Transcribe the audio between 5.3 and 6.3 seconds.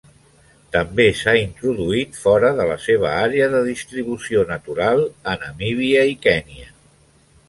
a Namíbia i